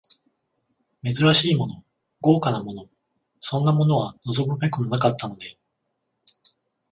[1.03, 1.83] 珍しいもの、
[2.21, 2.87] 豪華なもの、
[3.39, 5.59] そんなものは望むべくもなかったので、